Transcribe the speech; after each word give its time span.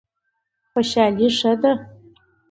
خوشحالي 0.71 1.27
ښه 1.37 1.51
دی. 1.61 1.71